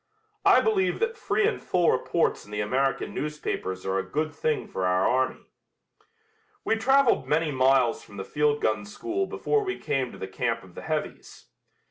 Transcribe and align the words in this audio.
I 0.45 0.61
believe 0.61 0.99
that 0.99 1.15
free 1.15 1.47
and 1.47 1.61
full 1.61 1.91
reports 1.91 2.43
in 2.43 2.49
the 2.49 2.59
American 2.59 3.13
newspapers 3.13 3.85
are 3.85 3.99
a 3.99 4.03
good 4.09 4.33
thing 4.33 4.67
for 4.67 4.87
our 4.87 5.07
army." 5.07 5.45
We 6.65 6.75
traveled 6.77 7.27
many 7.27 7.51
miles 7.51 8.01
from 8.03 8.17
the 8.17 8.25
field 8.25 8.61
gun 8.63 8.83
school 8.87 9.27
before 9.27 9.63
we 9.63 9.77
came 9.77 10.11
to 10.11 10.17
the 10.17 10.27
camp 10.27 10.63
of 10.63 10.73
the 10.73 10.81
heavies. 10.81 11.49